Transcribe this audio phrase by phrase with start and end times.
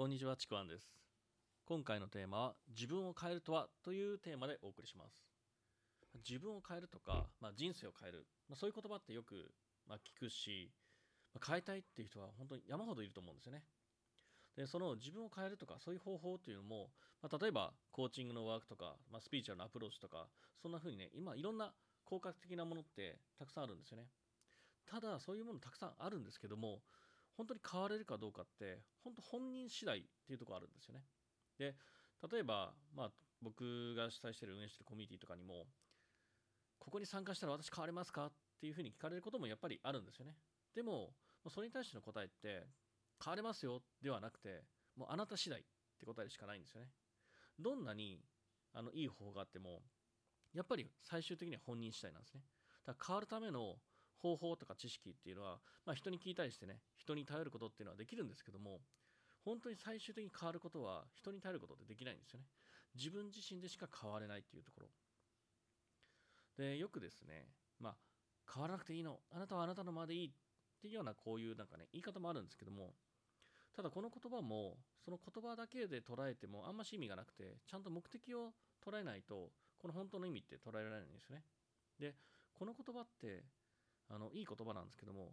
[0.00, 0.90] こんにちは、ちくわんです。
[1.66, 5.20] 今回のテーマは、自分を変えるとはというテーマでお送りします。
[6.26, 9.52] 自分を変えるとか、まあ、人生を変える、まあ、そういう言葉ってよく、
[9.86, 10.72] ま、聞くし、
[11.34, 13.62] まあ、変えたいっていう人は本当に山ほどいると思うんですよね。
[14.56, 16.88] で、その自分を変えるとか、そういう方法っていうのも、
[17.20, 20.28] まあ、例えばコーチングのワークとか、まあ、スピーチュアルのアプローチとか、
[20.62, 21.74] そんな風にね、今いろんな
[22.06, 24.06] 効果的なものってたくさんあるんですよね。
[24.86, 26.80] ただ、そういうものたくさんあるんですけども、
[27.40, 31.00] 本当に変われるかどうかって本当本人次第っていうところあるんですよね。
[31.56, 31.74] で
[32.30, 35.64] 例えば、まあ、僕が主催してる運営してるコミュニティとかにも
[36.78, 40.36] ここに参加したら私変われますかっていうふうに聞かれることもやっぱりあるんですよね。
[40.74, 41.14] でも
[41.48, 42.66] それに対しての答えって
[43.24, 44.62] 変われますよではなくて
[44.94, 45.62] もうあなた次第っ
[45.98, 46.88] て答えでしかないんですよね。
[47.58, 48.20] どんなに
[48.74, 49.80] あのいい方法があっても
[50.52, 52.42] やっぱり最終的には本人次第なんですね。
[52.84, 53.76] だから変わるための
[54.22, 58.80] 方法とか知識っていうのは、まあ、人に聞いたりしてね人に頼ることっていうのはできるんですけども
[59.44, 62.46] 本当に最終的に変わることは人に頼ることってできないんですよね。
[62.94, 64.88] 自分自身でしか変われないっていうところ。
[66.58, 67.46] でよくですね
[67.78, 67.96] まあ
[68.52, 70.30] 変わらなくていいのあなたはあなたのままでいいっ
[70.80, 72.92] ていうようなこういうなんかね言い方もあるんですけども
[73.74, 78.52] ただこの言葉もその言葉だけで捉えてもあんまし意味がなくてちゃんと目的を
[78.84, 81.44] 捉えないとこの本当の意味って捉えられないんですよね。
[81.98, 82.14] で
[82.52, 83.44] この言葉って
[84.10, 85.32] あのいい言葉なんですけども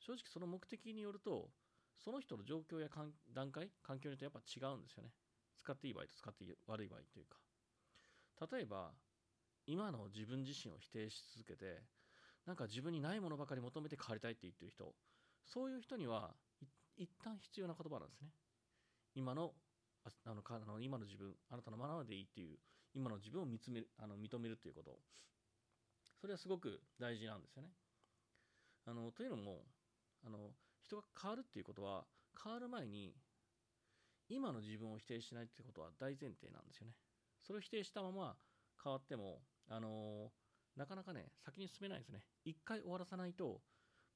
[0.00, 1.50] 正直その目的によると
[1.98, 2.88] その人の状況や
[3.34, 5.10] 段階環境によってやっぱ違うんですよね。
[5.56, 7.38] 使っていい場合と使って悪い場合というか。
[8.52, 8.92] 例えば
[9.66, 11.82] 今の自分自身を否定し続けて
[12.44, 14.94] なんか自分にないものばかり求めて変わりたいって言ってる人
[15.44, 16.34] そういう人には
[16.96, 18.28] 一旦必要な言葉なんですね。
[19.14, 19.54] 今の
[20.24, 22.58] あのあの今の自分あなたのままでいいっていう
[22.94, 25.00] 今の自分を見つめるあの認めるっていうこと。
[26.20, 27.68] それはすごく大事なんですよね。
[28.86, 29.62] あのというのも
[30.24, 30.50] あの
[30.82, 32.04] 人が変わるっていうことは
[32.42, 33.14] 変わる前に
[34.28, 36.94] 今の自分を否定しないっていうことは大前提なんですよね。
[37.42, 38.36] それを否定したまま
[38.82, 40.30] 変わってもあの
[40.76, 42.22] なかなかね先に進めないですね。
[42.44, 43.60] 一回終わらさないと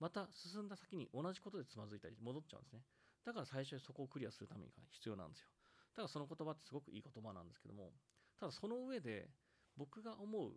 [0.00, 2.80] また進んだ先に同じことでつまずいたり戻っちゃうんですね。
[3.24, 5.48] だから最初にそこをクリアするためにが必要なんですよ。
[5.96, 7.90] だからその言葉ってすごくいい言葉なんですけども
[8.38, 9.28] ただその上で
[9.76, 10.52] 僕が思う、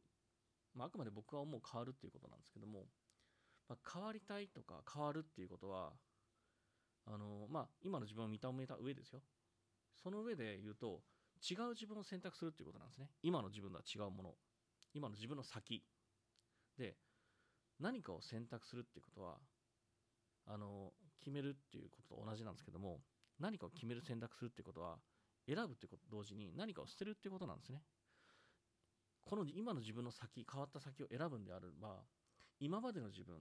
[0.76, 2.86] まあ、あくまで僕が思う変わるっていうことなんですけども
[3.72, 5.94] まあ、変わりたいとか変わるっていうことは
[7.06, 9.22] あの、まあ、今の自分を認めた上ですよ。
[10.04, 11.00] その上で言うと
[11.50, 13.08] 違う自分を選択するっていうことなんですね。
[13.24, 14.34] 今の自分とは違うもの。
[14.94, 15.82] 今の自分の先。
[16.78, 16.98] で
[17.80, 19.38] 何かを選択するっていうことは
[20.48, 23.00] あの決めるっていうことと同じなんですけども
[23.40, 24.98] 何かを決める選択するっていうことは
[25.48, 27.82] 選ぶってこと同時に何かを捨てるっていうことなんですね。
[29.24, 32.04] この今の自分の先変わった先を選ぶんであれば
[32.60, 33.36] 今までの自分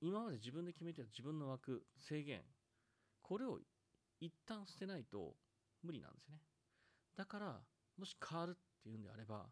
[0.00, 2.42] 今まで自分で決めてた自分の枠制限。
[3.22, 3.58] これを
[4.20, 5.34] 一旦捨てないと
[5.82, 6.40] 無理なんですよね。
[7.16, 7.60] だから
[7.98, 9.46] もし変わるっていうんであれば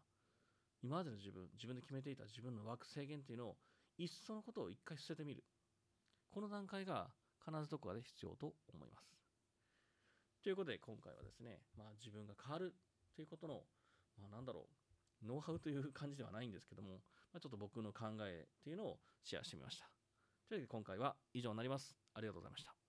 [0.81, 3.57] 今までの自分自分で決めていた自分の枠制限っていうのを
[3.97, 5.43] いっそのことを一回捨ててみる。
[6.31, 7.09] この段階が
[7.43, 9.15] 必ずどこかで必要と思います。
[10.43, 12.75] ということで今回はですね、まあ、自分が変わる
[13.15, 13.63] ということの、
[14.19, 14.67] まあ、なんだろ
[15.23, 16.99] うノウハウという感じではないんですけども、
[17.33, 19.89] まあ、ちょっと僕の考えっていうのをシェアしてみました。
[20.47, 21.95] というわけで今回は以上になります。
[22.13, 22.84] ありがとうございました。